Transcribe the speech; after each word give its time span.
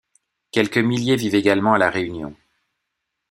Quelques 0.51 0.79
milliers 0.79 1.15
vivent 1.15 1.35
également 1.35 1.75
à 1.75 1.77
La 1.77 1.91
Réunion. 1.91 2.35